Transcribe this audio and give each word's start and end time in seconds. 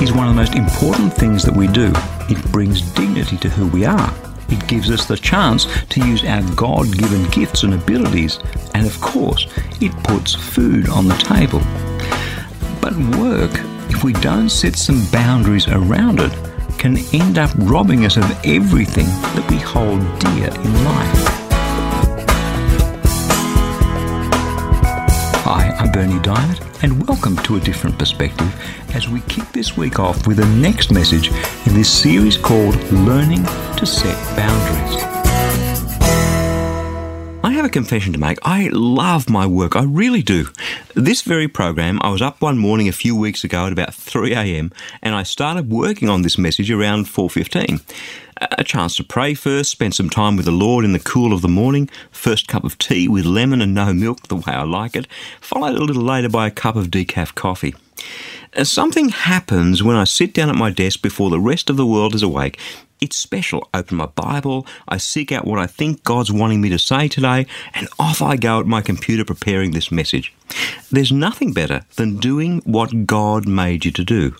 Is 0.00 0.12
one 0.12 0.28
of 0.28 0.34
the 0.34 0.40
most 0.40 0.54
important 0.54 1.12
things 1.12 1.42
that 1.42 1.54
we 1.54 1.66
do. 1.66 1.90
It 2.30 2.42
brings 2.52 2.82
dignity 2.92 3.36
to 3.38 3.48
who 3.48 3.66
we 3.68 3.84
are. 3.84 4.14
It 4.48 4.66
gives 4.68 4.90
us 4.90 5.06
the 5.06 5.16
chance 5.16 5.66
to 5.88 6.06
use 6.06 6.24
our 6.24 6.42
God 6.54 6.96
given 6.96 7.28
gifts 7.30 7.64
and 7.64 7.74
abilities, 7.74 8.38
and 8.74 8.86
of 8.86 9.00
course, 9.00 9.46
it 9.80 9.92
puts 10.04 10.34
food 10.34 10.88
on 10.88 11.08
the 11.08 11.16
table. 11.16 11.60
But 12.80 12.96
work, 13.18 13.50
if 13.90 14.04
we 14.04 14.12
don't 14.14 14.50
set 14.50 14.76
some 14.76 15.04
boundaries 15.10 15.66
around 15.66 16.20
it, 16.20 16.32
can 16.78 16.98
end 17.12 17.38
up 17.38 17.50
robbing 17.56 18.06
us 18.06 18.16
of 18.16 18.24
everything 18.44 19.06
that 19.06 19.50
we 19.50 19.56
hold 19.56 20.00
dear 20.20 20.48
in 20.48 20.84
life. 20.84 21.24
Hi, 25.44 25.74
I'm 25.78 25.90
Berni 25.90 26.20
Dymet, 26.20 26.67
and 26.82 27.06
welcome 27.08 27.36
to 27.38 27.56
A 27.56 27.60
Different 27.60 27.98
Perspective 27.98 28.54
as 28.94 29.08
we 29.08 29.20
kick 29.22 29.44
this 29.52 29.76
week 29.76 29.98
off 29.98 30.26
with 30.26 30.36
the 30.36 30.46
next 30.46 30.92
message 30.92 31.28
in 31.66 31.74
this 31.74 31.90
series 31.90 32.36
called 32.36 32.76
Learning 32.92 33.44
to 33.76 33.84
Set 33.84 34.14
Boundaries. 34.36 35.17
Have 37.58 37.66
a 37.66 37.70
confession 37.70 38.12
to 38.12 38.20
make. 38.20 38.38
I 38.42 38.68
love 38.68 39.28
my 39.28 39.44
work. 39.44 39.74
I 39.74 39.82
really 39.82 40.22
do. 40.22 40.46
This 40.94 41.22
very 41.22 41.48
program, 41.48 41.98
I 42.02 42.10
was 42.10 42.22
up 42.22 42.40
one 42.40 42.56
morning 42.56 42.86
a 42.86 42.92
few 42.92 43.16
weeks 43.16 43.42
ago 43.42 43.66
at 43.66 43.72
about 43.72 43.92
3 43.92 44.32
a.m. 44.32 44.70
and 45.02 45.16
I 45.16 45.24
started 45.24 45.68
working 45.68 46.08
on 46.08 46.22
this 46.22 46.38
message 46.38 46.70
around 46.70 47.06
4:15 47.06 47.80
a 48.56 48.62
chance 48.62 48.94
to 48.94 49.02
pray 49.02 49.34
first, 49.34 49.72
spend 49.72 49.92
some 49.92 50.08
time 50.08 50.36
with 50.36 50.44
the 50.46 50.52
Lord 50.52 50.84
in 50.84 50.92
the 50.92 51.00
cool 51.00 51.32
of 51.32 51.42
the 51.42 51.48
morning, 51.48 51.90
first 52.12 52.46
cup 52.46 52.62
of 52.62 52.78
tea 52.78 53.08
with 53.08 53.24
lemon 53.24 53.60
and 53.60 53.74
no 53.74 53.92
milk, 53.92 54.28
the 54.28 54.36
way 54.36 54.52
I 54.52 54.62
like 54.62 54.94
it, 54.94 55.08
followed 55.40 55.74
a 55.74 55.82
little 55.82 56.04
later 56.04 56.28
by 56.28 56.46
a 56.46 56.52
cup 56.52 56.76
of 56.76 56.92
decaf 56.92 57.34
coffee. 57.34 57.74
Something 58.62 59.08
happens 59.08 59.82
when 59.82 59.96
I 59.96 60.04
sit 60.04 60.32
down 60.32 60.48
at 60.48 60.54
my 60.54 60.70
desk 60.70 61.02
before 61.02 61.28
the 61.28 61.40
rest 61.40 61.68
of 61.68 61.76
the 61.76 61.84
world 61.84 62.14
is 62.14 62.22
awake. 62.22 62.56
It's 63.00 63.16
special. 63.16 63.68
I 63.72 63.78
open 63.78 63.96
my 63.96 64.06
Bible, 64.06 64.66
I 64.88 64.96
seek 64.96 65.30
out 65.30 65.46
what 65.46 65.58
I 65.58 65.66
think 65.66 66.04
God's 66.04 66.32
wanting 66.32 66.60
me 66.60 66.68
to 66.70 66.78
say 66.78 67.08
today, 67.08 67.46
and 67.74 67.88
off 67.98 68.20
I 68.20 68.36
go 68.36 68.60
at 68.60 68.66
my 68.66 68.82
computer 68.82 69.24
preparing 69.24 69.70
this 69.70 69.92
message. 69.92 70.34
There's 70.90 71.12
nothing 71.12 71.52
better 71.52 71.82
than 71.96 72.16
doing 72.16 72.60
what 72.64 73.06
God 73.06 73.46
made 73.46 73.84
you 73.84 73.92
to 73.92 74.04
do. 74.04 74.34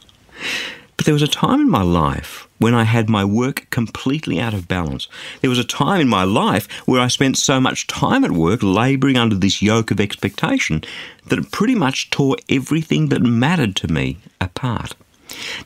But 0.96 1.04
there 1.04 1.14
was 1.14 1.22
a 1.22 1.28
time 1.28 1.60
in 1.60 1.70
my 1.70 1.82
life 1.82 2.48
when 2.58 2.74
I 2.74 2.82
had 2.82 3.08
my 3.08 3.24
work 3.24 3.68
completely 3.70 4.40
out 4.40 4.52
of 4.52 4.66
balance. 4.66 5.06
There 5.40 5.50
was 5.50 5.60
a 5.60 5.64
time 5.64 6.00
in 6.00 6.08
my 6.08 6.24
life 6.24 6.68
where 6.86 7.00
I 7.00 7.06
spent 7.06 7.38
so 7.38 7.60
much 7.60 7.86
time 7.86 8.24
at 8.24 8.32
work 8.32 8.64
labouring 8.64 9.16
under 9.16 9.36
this 9.36 9.62
yoke 9.62 9.92
of 9.92 10.00
expectation 10.00 10.82
that 11.26 11.38
it 11.38 11.52
pretty 11.52 11.76
much 11.76 12.10
tore 12.10 12.36
everything 12.48 13.10
that 13.10 13.22
mattered 13.22 13.76
to 13.76 13.86
me 13.86 14.18
apart. 14.40 14.96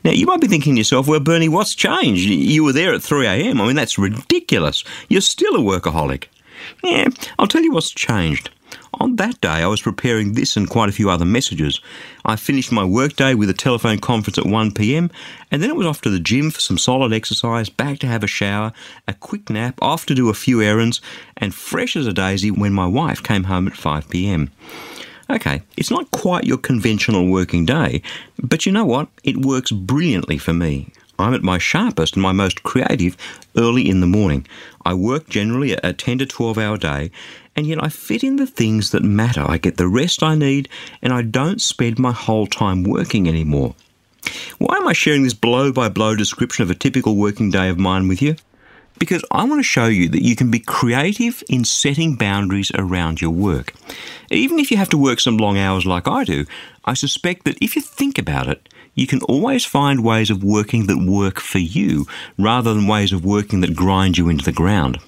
Now, 0.03 0.11
you 0.11 0.25
might 0.25 0.41
be 0.41 0.47
thinking 0.47 0.75
to 0.75 0.79
yourself, 0.79 1.07
well, 1.07 1.19
Berni, 1.19 1.49
what's 1.49 1.75
changed? 1.75 2.27
You 2.27 2.63
were 2.63 2.73
there 2.73 2.93
at 2.93 3.03
3 3.03 3.25
a.m. 3.25 3.61
I 3.61 3.67
mean, 3.67 3.75
that's 3.75 3.97
ridiculous. 3.97 4.83
You're 5.09 5.21
still 5.21 5.55
a 5.55 5.59
workaholic. 5.59 6.25
Yeah, 6.83 7.07
I'll 7.39 7.47
tell 7.47 7.63
you 7.63 7.71
what's 7.71 7.91
changed. 7.91 8.49
On 8.99 9.15
that 9.15 9.41
day, 9.41 9.49
I 9.49 9.67
was 9.67 9.81
preparing 9.81 10.33
this 10.33 10.55
and 10.55 10.69
quite 10.69 10.89
a 10.89 10.93
few 10.93 11.09
other 11.09 11.25
messages. 11.25 11.79
I 12.25 12.35
finished 12.35 12.71
my 12.71 12.83
workday 12.83 13.33
with 13.33 13.49
a 13.49 13.53
telephone 13.53 13.99
conference 13.99 14.37
at 14.37 14.45
1pm, 14.45 15.11
and 15.51 15.61
then 15.61 15.69
it 15.69 15.75
was 15.75 15.87
off 15.87 16.01
to 16.01 16.09
the 16.09 16.19
gym 16.19 16.51
for 16.51 16.59
some 16.59 16.77
solid 16.77 17.11
exercise, 17.11 17.69
back 17.69 17.99
to 17.99 18.07
have 18.07 18.23
a 18.23 18.27
shower, 18.27 18.71
a 19.07 19.13
quick 19.13 19.49
nap, 19.49 19.79
off 19.81 20.05
to 20.07 20.15
do 20.15 20.29
a 20.29 20.33
few 20.33 20.61
errands, 20.61 21.01
and 21.37 21.53
fresh 21.53 21.95
as 21.95 22.07
a 22.07 22.13
daisy 22.13 22.51
when 22.51 22.73
my 22.73 22.85
wife 22.87 23.21
came 23.21 23.45
home 23.45 23.67
at 23.67 23.73
5pm. 23.73 24.49
Okay, 25.29 25.61
it's 25.77 25.91
not 25.91 26.11
quite 26.11 26.43
your 26.43 26.57
conventional 26.57 27.27
working 27.27 27.65
day, 27.65 28.01
but 28.41 28.65
you 28.65 28.71
know 28.71 28.85
what? 28.85 29.07
It 29.23 29.45
works 29.45 29.71
brilliantly 29.71 30.37
for 30.37 30.53
me. 30.53 30.91
I'm 31.19 31.33
at 31.33 31.43
my 31.43 31.57
sharpest 31.57 32.15
and 32.15 32.23
my 32.23 32.31
most 32.31 32.63
creative 32.63 33.15
early 33.55 33.87
in 33.87 34.01
the 34.01 34.07
morning. 34.07 34.45
I 34.83 34.93
work 34.95 35.29
generally 35.29 35.73
a 35.73 35.93
10 35.93 36.17
to 36.17 36.25
12 36.25 36.57
hour 36.57 36.77
day, 36.77 37.11
and 37.55 37.67
yet 37.67 37.81
I 37.81 37.89
fit 37.89 38.23
in 38.23 38.35
the 38.35 38.47
things 38.47 38.91
that 38.91 39.03
matter. 39.03 39.45
I 39.47 39.57
get 39.57 39.77
the 39.77 39.87
rest 39.87 40.23
I 40.23 40.35
need, 40.35 40.67
and 41.01 41.13
I 41.13 41.21
don't 41.21 41.61
spend 41.61 41.99
my 41.99 42.11
whole 42.11 42.47
time 42.47 42.83
working 42.83 43.27
anymore. 43.27 43.75
Why 44.57 44.77
am 44.77 44.87
I 44.87 44.93
sharing 44.93 45.23
this 45.23 45.33
blow 45.33 45.71
by 45.71 45.89
blow 45.89 46.15
description 46.15 46.63
of 46.63 46.71
a 46.71 46.75
typical 46.75 47.15
working 47.15 47.51
day 47.51 47.69
of 47.69 47.77
mine 47.77 48.07
with 48.07 48.21
you? 48.21 48.35
Because 49.03 49.25
I 49.31 49.43
want 49.43 49.59
to 49.59 49.63
show 49.63 49.87
you 49.87 50.07
that 50.07 50.23
you 50.23 50.33
can 50.33 50.49
be 50.49 50.59
creative 50.59 51.43
in 51.49 51.65
setting 51.65 52.15
boundaries 52.15 52.71
around 52.73 53.19
your 53.19 53.31
work. 53.31 53.73
Even 54.31 54.59
if 54.59 54.71
you 54.71 54.77
have 54.77 54.87
to 54.91 54.97
work 54.97 55.19
some 55.19 55.35
long 55.35 55.57
hours 55.57 55.85
like 55.85 56.07
I 56.07 56.23
do, 56.23 56.45
I 56.85 56.93
suspect 56.93 57.43
that 57.43 57.57
if 57.61 57.75
you 57.75 57.81
think 57.81 58.17
about 58.17 58.47
it, 58.47 58.69
you 58.95 59.05
can 59.05 59.21
always 59.23 59.65
find 59.65 60.05
ways 60.05 60.29
of 60.29 60.41
working 60.41 60.87
that 60.87 61.05
work 61.05 61.41
for 61.41 61.59
you 61.59 62.05
rather 62.37 62.73
than 62.73 62.87
ways 62.87 63.11
of 63.11 63.25
working 63.25 63.59
that 63.59 63.75
grind 63.75 64.17
you 64.17 64.29
into 64.29 64.45
the 64.45 64.53
ground. 64.53 64.99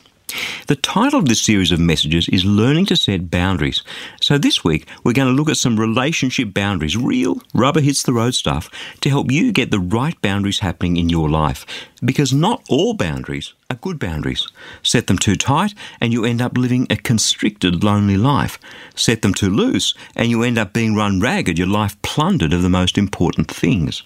The 0.68 0.75
title 0.75 1.19
of 1.19 1.28
this 1.28 1.41
series 1.41 1.72
of 1.72 1.80
messages 1.80 2.28
is 2.30 2.44
Learning 2.44 2.88
to 2.88 2.96
Set 2.96 3.30
Boundaries. 3.30 3.84
So 4.19 4.40
this 4.40 4.63
week, 4.63 4.88
we're 5.03 5.13
going 5.13 5.28
to 5.28 5.34
look 5.34 5.50
at 5.50 5.58
some 5.58 5.80
relationship 5.80 6.52
boundaries, 6.53 6.97
real 6.97 7.41
rubber 7.53 7.81
hits 7.81 8.02
the 8.02 8.13
road 8.13 8.34
stuff, 8.34 8.69
to 9.02 9.09
help 9.09 9.31
you 9.31 9.52
get 9.52 9.69
the 9.69 9.80
right 9.80 10.19
boundaries 10.24 10.59
happening 10.59 10.97
in 10.97 11.09
your 11.09 11.30
life. 11.30 11.66
Because 12.03 12.34
not 12.34 12.64
all 12.69 12.96
boundaries 12.96 13.53
are 13.69 13.75
good 13.75 14.00
boundaries. 14.00 14.47
Set 14.81 15.06
them 15.06 15.19
too 15.19 15.35
tight, 15.35 15.75
and 16.02 16.12
you 16.12 16.25
end 16.25 16.41
up 16.41 16.58
living 16.58 16.88
a 16.90 16.96
constricted, 16.96 17.84
lonely 17.84 18.18
life. 18.18 18.58
Set 18.96 19.22
them 19.22 19.35
too 19.35 19.52
loose, 19.52 19.94
and 20.16 20.30
you 20.30 20.41
end 20.41 20.58
up 20.58 20.74
being 20.74 20.96
run 20.96 21.19
ragged, 21.19 21.59
your 21.59 21.68
life 21.68 22.02
plundered 22.02 22.53
of 22.53 22.64
the 22.64 22.69
most 22.69 22.97
important 22.97 23.52
things. 23.52 24.02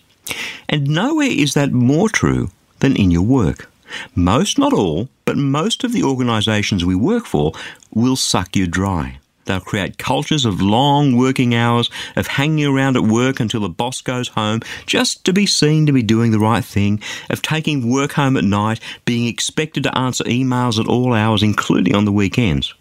And 0.67 0.89
nowhere 0.89 1.31
is 1.31 1.53
that 1.53 1.71
more 1.71 2.09
true 2.09 2.51
than 2.79 2.97
in 2.97 3.09
your 3.09 3.23
work. 3.23 3.71
Most, 4.15 4.57
not 4.57 4.73
all, 4.73 5.09
but 5.25 5.37
most 5.37 5.83
of 5.83 5.93
the 5.93 6.03
organisations 6.03 6.85
we 6.85 6.95
work 6.95 7.25
for 7.25 7.53
will 7.93 8.15
suck 8.15 8.55
you 8.55 8.67
dry. 8.67 9.19
They'll 9.45 9.59
create 9.59 9.97
cultures 9.97 10.45
of 10.45 10.61
long 10.61 11.17
working 11.17 11.55
hours, 11.55 11.89
of 12.15 12.27
hanging 12.27 12.65
around 12.65 12.97
at 12.97 13.03
work 13.03 13.39
until 13.39 13.61
the 13.61 13.69
boss 13.69 13.99
goes 13.99 14.27
home, 14.27 14.61
just 14.85 15.25
to 15.25 15.33
be 15.33 15.47
seen 15.47 15.87
to 15.87 15.91
be 15.91 16.03
doing 16.03 16.29
the 16.29 16.37
right 16.37 16.63
thing, 16.63 17.01
of 17.31 17.41
taking 17.41 17.89
work 17.89 18.11
home 18.11 18.37
at 18.37 18.43
night, 18.43 18.79
being 19.05 19.25
expected 19.25 19.81
to 19.83 19.97
answer 19.97 20.23
emails 20.25 20.79
at 20.79 20.87
all 20.87 21.15
hours, 21.15 21.41
including 21.41 21.95
on 21.95 22.05
the 22.05 22.11
weekends. 22.11 22.75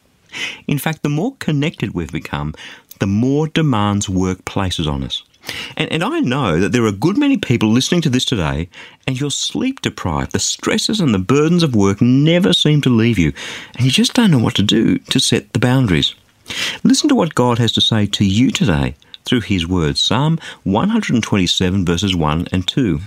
In 0.66 0.78
fact, 0.78 1.02
the 1.02 1.08
more 1.08 1.36
connected 1.38 1.94
we've 1.94 2.12
become, 2.12 2.54
the 2.98 3.06
more 3.06 3.48
demands 3.48 4.08
work 4.08 4.44
places 4.44 4.86
on 4.86 5.02
us. 5.02 5.22
And, 5.76 5.90
and 5.92 6.04
I 6.04 6.20
know 6.20 6.58
that 6.60 6.72
there 6.72 6.82
are 6.84 6.88
a 6.88 6.92
good 6.92 7.16
many 7.16 7.36
people 7.36 7.70
listening 7.70 8.00
to 8.02 8.10
this 8.10 8.24
today, 8.24 8.68
and 9.06 9.18
you're 9.18 9.30
sleep 9.30 9.80
deprived. 9.80 10.32
The 10.32 10.38
stresses 10.38 11.00
and 11.00 11.14
the 11.14 11.18
burdens 11.18 11.62
of 11.62 11.74
work 11.74 12.00
never 12.00 12.52
seem 12.52 12.80
to 12.82 12.90
leave 12.90 13.18
you, 13.18 13.32
and 13.76 13.84
you 13.84 13.90
just 13.90 14.14
don't 14.14 14.30
know 14.30 14.38
what 14.38 14.54
to 14.56 14.62
do 14.62 14.98
to 14.98 15.20
set 15.20 15.52
the 15.52 15.58
boundaries. 15.58 16.14
Listen 16.82 17.08
to 17.08 17.14
what 17.14 17.34
God 17.34 17.58
has 17.58 17.72
to 17.72 17.80
say 17.80 18.06
to 18.06 18.24
you 18.24 18.50
today 18.50 18.94
through 19.24 19.42
His 19.42 19.66
Word 19.66 19.98
Psalm 19.98 20.38
127, 20.64 21.84
verses 21.84 22.16
1 22.16 22.48
and 22.52 22.66
2. 22.66 23.00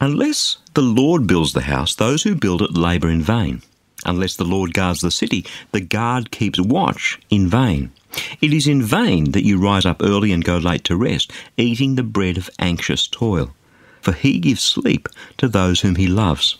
Unless 0.00 0.58
the 0.74 0.82
Lord 0.82 1.26
builds 1.26 1.52
the 1.52 1.62
house, 1.62 1.94
those 1.94 2.22
who 2.22 2.34
build 2.34 2.62
it 2.62 2.76
labour 2.76 3.08
in 3.08 3.22
vain. 3.22 3.62
Unless 4.04 4.36
the 4.36 4.44
Lord 4.44 4.72
guards 4.72 5.00
the 5.00 5.10
city, 5.10 5.44
the 5.72 5.80
guard 5.80 6.30
keeps 6.30 6.60
watch 6.60 7.18
in 7.30 7.48
vain. 7.48 7.92
It 8.40 8.52
is 8.52 8.66
in 8.66 8.82
vain 8.82 9.32
that 9.32 9.44
you 9.44 9.58
rise 9.58 9.86
up 9.86 10.02
early 10.02 10.32
and 10.32 10.44
go 10.44 10.58
late 10.58 10.84
to 10.84 10.96
rest, 10.96 11.32
eating 11.56 11.94
the 11.94 12.02
bread 12.02 12.36
of 12.36 12.50
anxious 12.58 13.06
toil. 13.06 13.54
For 14.00 14.12
he 14.12 14.38
gives 14.38 14.62
sleep 14.62 15.08
to 15.38 15.48
those 15.48 15.80
whom 15.80 15.96
he 15.96 16.06
loves. 16.06 16.58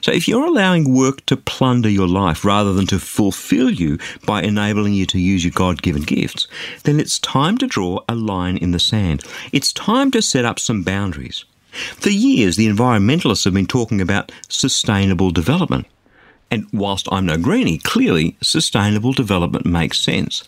So 0.00 0.10
if 0.10 0.26
you're 0.26 0.46
allowing 0.46 0.94
work 0.94 1.26
to 1.26 1.36
plunder 1.36 1.90
your 1.90 2.08
life 2.08 2.44
rather 2.44 2.72
than 2.72 2.86
to 2.86 2.98
fulfill 2.98 3.70
you 3.70 3.98
by 4.24 4.42
enabling 4.42 4.94
you 4.94 5.06
to 5.06 5.18
use 5.18 5.44
your 5.44 5.52
God 5.52 5.82
given 5.82 6.02
gifts, 6.02 6.48
then 6.84 6.98
it's 6.98 7.18
time 7.18 7.58
to 7.58 7.66
draw 7.66 8.00
a 8.08 8.14
line 8.14 8.56
in 8.56 8.70
the 8.70 8.78
sand. 8.78 9.22
It's 9.52 9.72
time 9.72 10.10
to 10.12 10.22
set 10.22 10.44
up 10.44 10.58
some 10.58 10.82
boundaries. 10.82 11.44
For 11.70 12.10
years, 12.10 12.56
the 12.56 12.68
environmentalists 12.68 13.44
have 13.44 13.54
been 13.54 13.66
talking 13.66 14.00
about 14.00 14.32
sustainable 14.48 15.30
development. 15.30 15.86
And 16.50 16.66
whilst 16.72 17.06
I'm 17.12 17.26
no 17.26 17.38
greenie, 17.38 17.78
clearly 17.78 18.36
sustainable 18.42 19.12
development 19.12 19.66
makes 19.66 20.00
sense. 20.00 20.42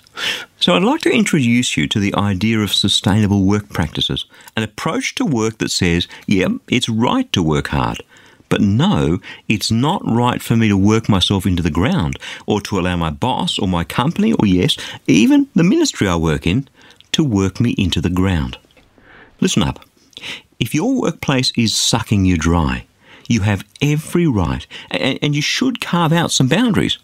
So 0.59 0.75
I'd 0.75 0.83
like 0.83 1.01
to 1.03 1.13
introduce 1.13 1.77
you 1.77 1.87
to 1.87 2.01
the 2.01 2.15
idea 2.15 2.59
of 2.59 2.73
sustainable 2.73 3.45
work 3.45 3.69
practices, 3.69 4.25
an 4.57 4.65
approach 4.65 5.15
to 5.17 5.25
work 5.25 5.59
that 5.59 5.71
says, 5.71 6.09
yeah, 6.27 6.49
it's 6.69 6.89
right 6.89 7.33
to 7.33 7.43
work 7.43 7.69
hard. 7.69 8.03
But 8.49 8.61
no, 8.61 9.21
it's 9.49 9.71
not 9.71 10.03
right 10.05 10.43
for 10.43 10.57
me 10.57 10.69
to 10.69 10.77
work 10.77 11.09
myself 11.09 11.47
into 11.47 11.63
the 11.63 11.71
ground 11.71 12.19
or 12.47 12.61
to 12.63 12.79
allow 12.79 12.97
my 12.97 13.11
boss 13.11 13.59
or 13.59 13.67
my 13.67 13.85
company 13.85 14.33
or, 14.35 14.45
yes, 14.45 14.77
even 15.07 15.49
the 15.55 15.65
ministry 15.65 16.07
I 16.07 16.17
work 16.17 16.47
in 16.47 16.69
to 17.13 17.25
work 17.25 17.61
me 17.61 17.71
into 17.79 18.01
the 18.01 18.11
ground. 18.11 18.59
Listen 19.41 19.63
up. 19.63 19.85
If 20.59 20.75
your 20.75 21.01
workplace 21.01 21.53
is 21.57 21.75
sucking 21.75 22.25
you 22.25 22.37
dry, 22.37 22.87
you 23.29 23.41
have 23.41 23.65
every 23.81 24.27
right, 24.27 24.67
and, 24.91 25.35
you 25.35 25.43
should 25.43 25.81
carve 25.81 26.13
out 26.13 26.31
some 26.31 26.49
boundaries. 26.49 26.99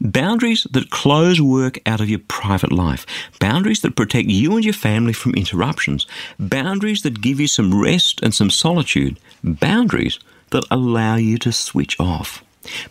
Boundaries 0.00 0.66
that 0.70 0.90
close 0.90 1.40
work 1.40 1.78
out 1.86 2.00
of 2.00 2.08
your 2.08 2.20
private 2.28 2.72
life. 2.72 3.06
Boundaries 3.40 3.80
that 3.80 3.96
protect 3.96 4.28
you 4.28 4.54
and 4.54 4.64
your 4.64 4.74
family 4.74 5.12
from 5.12 5.34
interruptions. 5.34 6.06
Boundaries 6.38 7.02
that 7.02 7.22
give 7.22 7.40
you 7.40 7.48
some 7.48 7.80
rest 7.80 8.20
and 8.22 8.34
some 8.34 8.50
solitude. 8.50 9.18
Boundaries 9.42 10.18
that 10.50 10.64
allow 10.70 11.16
you 11.16 11.38
to 11.38 11.52
switch 11.52 11.98
off. 11.98 12.44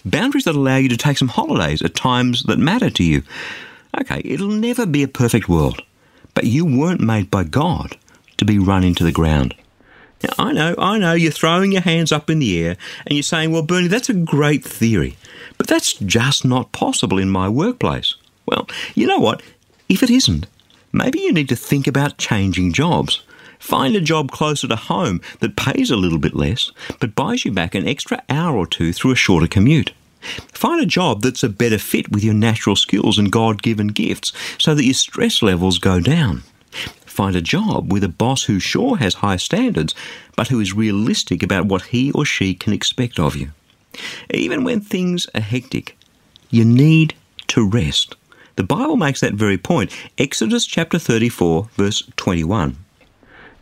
Boundaries 0.05 0.45
that 0.45 0.55
allow 0.55 0.77
you 0.77 0.89
to 0.89 0.97
take 0.97 1.17
some 1.17 1.29
holidays 1.29 1.81
at 1.81 1.95
times 1.95 2.43
that 2.43 2.59
matter 2.59 2.89
to 2.89 3.03
you. 3.03 3.23
Okay, 4.01 4.21
it'll 4.25 4.47
never 4.47 4.85
be 4.85 5.03
a 5.03 5.07
perfect 5.07 5.47
world, 5.47 5.81
but 6.33 6.45
you 6.45 6.65
weren't 6.65 7.01
made 7.01 7.29
by 7.29 7.43
God 7.43 7.97
to 8.37 8.45
be 8.45 8.59
run 8.59 8.83
into 8.83 9.03
the 9.03 9.11
ground. 9.11 9.55
Now, 10.23 10.29
I 10.39 10.53
know, 10.53 10.75
I 10.77 10.97
know, 10.97 11.13
you're 11.13 11.31
throwing 11.31 11.73
your 11.73 11.81
hands 11.81 12.11
up 12.11 12.29
in 12.29 12.39
the 12.39 12.63
air 12.63 12.77
and 13.05 13.15
you're 13.15 13.23
saying, 13.23 13.51
well, 13.51 13.61
Berni, 13.61 13.87
that's 13.87 14.09
a 14.09 14.13
great 14.13 14.63
theory, 14.63 15.17
but 15.57 15.67
that's 15.67 15.93
just 15.93 16.45
not 16.45 16.71
possible 16.71 17.17
in 17.17 17.29
my 17.29 17.49
workplace. 17.49 18.15
Well, 18.45 18.67
you 18.95 19.05
know 19.05 19.19
what? 19.19 19.41
If 19.89 20.01
it 20.01 20.09
isn't, 20.09 20.47
maybe 20.91 21.19
you 21.19 21.33
need 21.33 21.49
to 21.49 21.55
think 21.55 21.87
about 21.87 22.17
changing 22.17 22.73
jobs. 22.73 23.21
Find 23.59 23.95
a 23.95 24.01
job 24.01 24.31
closer 24.31 24.67
to 24.67 24.75
home 24.75 25.21
that 25.39 25.55
pays 25.55 25.91
a 25.91 25.95
little 25.95 26.17
bit 26.17 26.35
less, 26.35 26.71
but 26.99 27.15
buys 27.15 27.45
you 27.45 27.51
back 27.51 27.75
an 27.75 27.87
extra 27.87 28.21
hour 28.29 28.57
or 28.57 28.67
two 28.67 28.93
through 28.93 29.11
a 29.11 29.15
shorter 29.15 29.47
commute. 29.47 29.93
Find 30.53 30.81
a 30.81 30.85
job 30.85 31.21
that's 31.21 31.43
a 31.43 31.49
better 31.49 31.77
fit 31.77 32.11
with 32.11 32.23
your 32.23 32.33
natural 32.33 32.77
skills 32.77 33.17
and 33.17 33.31
God 33.31 33.61
given 33.61 33.87
gifts 33.87 34.31
so 34.57 34.73
that 34.73 34.85
your 34.85 34.93
stress 34.93 35.41
levels 35.41 35.79
go 35.79 35.99
down 35.99 36.43
find 37.13 37.35
a 37.35 37.41
job 37.41 37.91
with 37.91 38.03
a 38.03 38.09
boss 38.09 38.43
who 38.43 38.59
sure 38.59 38.97
has 38.97 39.15
high 39.15 39.37
standards, 39.37 39.95
but 40.35 40.47
who 40.47 40.59
is 40.59 40.73
realistic 40.73 41.43
about 41.43 41.67
what 41.67 41.83
he 41.83 42.11
or 42.11 42.25
she 42.25 42.53
can 42.53 42.73
expect 42.73 43.19
of 43.19 43.35
you. 43.35 43.51
Even 44.33 44.63
when 44.63 44.81
things 44.81 45.27
are 45.35 45.41
hectic, 45.41 45.95
you 46.49 46.65
need 46.65 47.13
to 47.47 47.67
rest. 47.67 48.15
The 48.55 48.63
Bible 48.63 48.97
makes 48.97 49.21
that 49.21 49.33
very 49.33 49.57
point. 49.57 49.91
Exodus 50.17 50.65
chapter 50.65 50.99
34, 50.99 51.69
verse 51.75 52.03
21. 52.15 52.77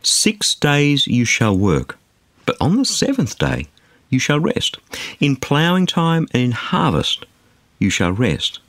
Six 0.03 0.55
days 0.55 1.07
you 1.07 1.25
shall 1.25 1.57
work, 1.57 1.97
but 2.45 2.57
on 2.59 2.77
the 2.77 2.85
seventh 2.85 3.37
day 3.37 3.67
you 4.09 4.19
shall 4.19 4.39
rest. 4.39 4.77
In 5.19 5.35
ploughing 5.35 5.85
time 5.85 6.27
and 6.33 6.43
in 6.43 6.51
harvest 6.51 7.25
you 7.79 7.89
shall 7.89 8.11
rest. 8.11 8.59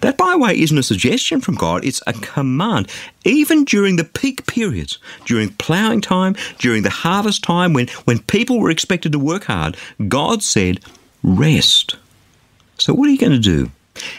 That, 0.00 0.16
by 0.16 0.32
the 0.32 0.38
way, 0.38 0.60
isn't 0.60 0.78
a 0.78 0.82
suggestion 0.82 1.40
from 1.40 1.54
God, 1.54 1.84
it's 1.84 2.02
a 2.06 2.12
command. 2.12 2.90
Even 3.24 3.64
during 3.64 3.96
the 3.96 4.04
peak 4.04 4.46
periods, 4.46 4.98
during 5.24 5.50
ploughing 5.50 6.00
time, 6.00 6.36
during 6.58 6.82
the 6.82 6.90
harvest 6.90 7.42
time, 7.42 7.72
when, 7.72 7.88
when 8.04 8.20
people 8.20 8.60
were 8.60 8.70
expected 8.70 9.12
to 9.12 9.18
work 9.18 9.44
hard, 9.44 9.76
God 10.08 10.42
said, 10.42 10.80
rest. 11.22 11.96
So, 12.78 12.94
what 12.94 13.08
are 13.08 13.12
you 13.12 13.18
going 13.18 13.32
to 13.32 13.38
do? 13.38 13.70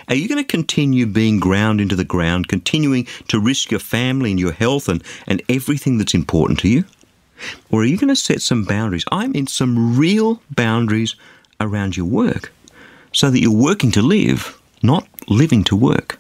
Are 0.10 0.16
you 0.16 0.28
going 0.28 0.44
to 0.44 0.48
continue 0.48 1.06
being 1.06 1.40
ground 1.40 1.80
into 1.80 1.96
the 1.96 2.04
ground, 2.04 2.50
continuing 2.50 3.08
to 3.30 3.40
risk 3.40 3.72
your 3.72 3.80
family 3.80 4.32
and 4.32 4.40
your 4.40 4.52
health 4.52 4.90
and, 4.90 5.04
and 5.26 5.42
everything 5.48 5.98
that's 5.98 6.14
important 6.14 6.60
to 6.60 6.68
you? 6.68 6.84
Or 7.72 7.82
are 7.82 7.86
you 7.86 7.98
going 7.98 8.10
to 8.10 8.16
set 8.16 8.42
some 8.42 8.66
boundaries? 8.66 9.06
I 9.12 9.28
mean, 9.28 9.48
some 9.48 9.98
real 9.98 10.42
boundaries 10.52 11.16
around 11.62 11.96
your 11.96 12.06
work 12.06 12.52
so 13.14 13.30
that 13.30 13.40
you're 13.40 13.52
working 13.52 13.92
to 13.92 14.02
live 14.02 14.60
not 14.82 15.08
living 15.28 15.64
to 15.66 15.76
work. 15.76 16.18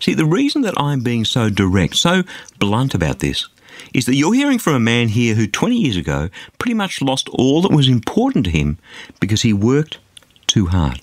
See, 0.00 0.14
the 0.14 0.26
reason 0.26 0.62
that 0.62 0.78
I'm 0.78 1.00
being 1.00 1.24
so 1.24 1.48
direct, 1.48 1.96
so 1.96 2.22
blunt 2.58 2.94
about 2.94 3.20
this, 3.20 3.48
is 3.94 4.06
that 4.06 4.14
you're 4.14 4.34
hearing 4.34 4.58
from 4.58 4.74
a 4.74 4.80
man 4.80 5.08
here 5.08 5.34
who 5.34 5.46
20 5.46 5.76
years 5.76 5.96
ago 5.96 6.28
pretty 6.58 6.74
much 6.74 7.02
lost 7.02 7.28
all 7.30 7.62
that 7.62 7.72
was 7.72 7.88
important 7.88 8.44
to 8.44 8.50
him 8.50 8.78
because 9.20 9.42
he 9.42 9.52
worked 9.52 9.98
too 10.46 10.66
hard. 10.66 11.00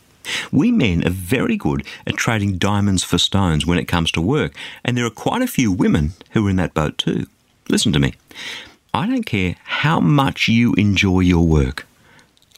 We 0.51 0.71
men 0.71 1.05
are 1.05 1.11
very 1.11 1.57
good 1.57 1.85
at 2.07 2.15
trading 2.15 2.57
diamonds 2.57 3.03
for 3.03 3.17
stones 3.17 3.65
when 3.65 3.77
it 3.77 3.87
comes 3.87 4.11
to 4.13 4.21
work, 4.21 4.55
and 4.83 4.97
there 4.97 5.05
are 5.05 5.11
quite 5.11 5.41
a 5.41 5.47
few 5.47 5.71
women 5.71 6.13
who 6.31 6.47
are 6.47 6.49
in 6.49 6.55
that 6.55 6.73
boat 6.73 6.97
too. 6.97 7.27
Listen 7.69 7.91
to 7.93 7.99
me. 7.99 8.13
I 8.93 9.07
don't 9.07 9.25
care 9.25 9.55
how 9.63 9.99
much 9.99 10.47
you 10.47 10.73
enjoy 10.75 11.21
your 11.21 11.45
work. 11.45 11.85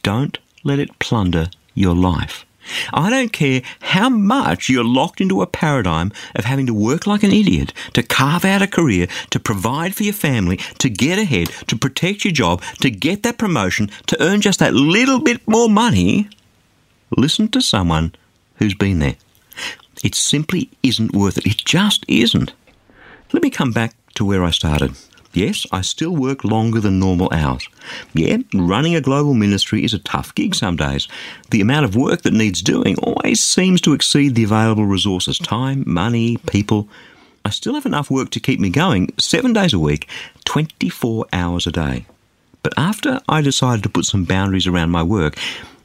Don't 0.02 0.38
let 0.62 0.78
it 0.78 0.98
plunder 0.98 1.48
your 1.74 1.94
life. 1.94 2.45
I 2.92 3.10
don't 3.10 3.32
care 3.32 3.62
how 3.80 4.08
much 4.08 4.68
you're 4.68 4.84
locked 4.84 5.20
into 5.20 5.42
a 5.42 5.46
paradigm 5.46 6.12
of 6.34 6.44
having 6.44 6.66
to 6.66 6.74
work 6.74 7.06
like 7.06 7.22
an 7.22 7.32
idiot, 7.32 7.72
to 7.94 8.02
carve 8.02 8.44
out 8.44 8.62
a 8.62 8.66
career, 8.66 9.06
to 9.30 9.40
provide 9.40 9.94
for 9.94 10.02
your 10.02 10.14
family, 10.14 10.58
to 10.78 10.88
get 10.88 11.18
ahead, 11.18 11.48
to 11.68 11.76
protect 11.76 12.24
your 12.24 12.32
job, 12.32 12.62
to 12.80 12.90
get 12.90 13.22
that 13.22 13.38
promotion, 13.38 13.90
to 14.06 14.22
earn 14.22 14.40
just 14.40 14.58
that 14.58 14.74
little 14.74 15.20
bit 15.20 15.46
more 15.46 15.68
money. 15.68 16.28
Listen 17.16 17.48
to 17.48 17.60
someone 17.60 18.14
who's 18.56 18.74
been 18.74 18.98
there. 18.98 19.16
It 20.04 20.14
simply 20.14 20.70
isn't 20.82 21.14
worth 21.14 21.38
it. 21.38 21.46
It 21.46 21.58
just 21.64 22.04
isn't. 22.08 22.52
Let 23.32 23.42
me 23.42 23.50
come 23.50 23.72
back 23.72 23.94
to 24.14 24.24
where 24.24 24.44
I 24.44 24.50
started. 24.50 24.96
Yes, 25.36 25.66
I 25.70 25.82
still 25.82 26.16
work 26.16 26.44
longer 26.44 26.80
than 26.80 26.98
normal 26.98 27.28
hours. 27.30 27.68
Yeah, 28.14 28.38
running 28.54 28.96
a 28.96 29.02
global 29.02 29.34
ministry 29.34 29.84
is 29.84 29.92
a 29.92 29.98
tough 29.98 30.34
gig 30.34 30.54
some 30.54 30.76
days. 30.76 31.08
The 31.50 31.60
amount 31.60 31.84
of 31.84 31.94
work 31.94 32.22
that 32.22 32.32
needs 32.32 32.62
doing 32.62 32.96
always 33.00 33.42
seems 33.42 33.82
to 33.82 33.92
exceed 33.92 34.34
the 34.34 34.44
available 34.44 34.86
resources 34.86 35.38
time, 35.38 35.84
money, 35.86 36.38
people. 36.50 36.88
I 37.44 37.50
still 37.50 37.74
have 37.74 37.84
enough 37.84 38.10
work 38.10 38.30
to 38.30 38.40
keep 38.40 38.58
me 38.58 38.70
going 38.70 39.12
seven 39.18 39.52
days 39.52 39.74
a 39.74 39.78
week, 39.78 40.08
24 40.46 41.26
hours 41.34 41.66
a 41.66 41.70
day. 41.70 42.06
But 42.62 42.72
after 42.78 43.20
I 43.28 43.42
decided 43.42 43.82
to 43.82 43.90
put 43.90 44.06
some 44.06 44.24
boundaries 44.24 44.66
around 44.66 44.90
my 44.90 45.02
work, 45.02 45.36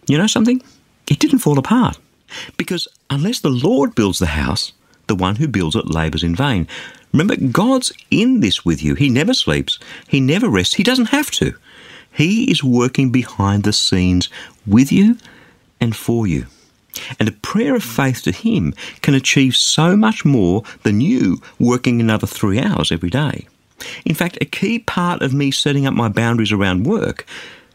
you 0.08 0.18
know 0.18 0.28
something? 0.28 0.64
It 1.10 1.20
didn't 1.20 1.40
fall 1.40 1.60
apart. 1.60 1.98
Because 2.56 2.88
unless 3.10 3.42
the 3.42 3.50
Lord 3.50 3.96
builds 3.96 4.20
the 4.20 4.28
house, 4.28 4.72
the 5.08 5.16
one 5.16 5.36
who 5.36 5.48
builds 5.50 5.76
it 5.76 5.90
labours 5.90 6.24
in 6.24 6.36
vain. 6.36 6.70
Remember, 7.12 7.36
God's 7.36 7.92
in 8.10 8.40
this 8.40 8.64
with 8.64 8.82
you. 8.84 8.96
He 8.96 9.10
never 9.10 9.34
sleeps, 9.34 9.80
He 10.08 10.20
never 10.20 10.50
rests, 10.50 10.76
He 10.76 10.84
doesn't 10.84 11.10
have 11.10 11.32
to. 11.32 11.54
He 12.12 12.52
is 12.52 12.64
working 12.64 13.12
behind 13.12 13.64
the 13.64 13.74
scenes 13.74 14.30
with 14.68 14.92
you 14.92 15.18
and 15.80 15.96
for 15.96 16.28
you. 16.28 16.48
And 17.20 17.30
a 17.30 17.34
prayer 17.34 17.76
of 17.76 17.84
faith 17.84 18.22
to 18.24 18.32
Him 18.32 18.74
can 19.02 19.14
achieve 19.14 19.56
so 19.56 19.96
much 19.96 20.26
more 20.26 20.64
than 20.84 21.02
you 21.02 21.42
working 21.58 22.02
another 22.02 22.28
three 22.28 22.60
hours 22.60 22.92
every 22.92 23.10
day. 23.10 23.48
In 24.06 24.14
fact, 24.14 24.38
a 24.42 24.46
key 24.46 24.80
part 24.80 25.22
of 25.22 25.34
me 25.34 25.52
setting 25.52 25.88
up 25.88 25.94
my 25.94 26.10
boundaries 26.10 26.52
around 26.52 26.86
work 26.86 27.26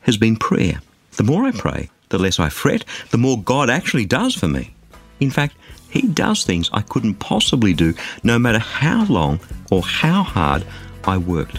has 0.03 0.17
been 0.17 0.37
prayer. 0.37 0.81
The 1.17 1.25
more 1.25 1.45
I 1.45 1.51
pray, 1.51 1.91
the 2.11 2.19
less 2.19 2.39
I 2.39 2.49
fret, 2.49 2.85
the 3.11 3.19
more 3.19 3.41
God 3.43 3.71
actually 3.71 4.05
does 4.05 4.35
for 4.35 4.47
me. 4.47 4.73
In 5.19 5.31
fact, 5.31 5.57
he 5.91 6.03
does 6.03 6.45
things 6.45 6.71
I 6.73 6.83
couldn't 6.83 7.15
possibly 7.15 7.73
do 7.73 7.95
no 8.23 8.39
matter 8.39 8.59
how 8.59 9.05
long 9.07 9.41
or 9.71 9.83
how 9.83 10.23
hard 10.23 10.65
I 11.05 11.19
worked. 11.19 11.59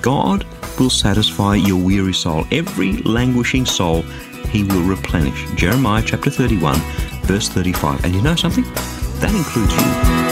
God 0.00 0.46
will 0.78 0.90
satisfy 0.90 1.56
your 1.56 1.82
weary 1.82 2.14
soul. 2.14 2.44
Every 2.50 2.98
languishing 2.98 3.66
soul 3.66 4.02
he 4.52 4.64
will 4.64 4.82
replenish. 4.82 5.50
Jeremiah 5.56 6.02
chapter 6.04 6.30
31, 6.30 6.76
verse 7.22 7.48
35. 7.48 8.04
And 8.04 8.14
you 8.14 8.22
know 8.22 8.36
something? 8.36 8.64
That 9.20 9.34
includes 9.34 9.74
you. 9.74 10.31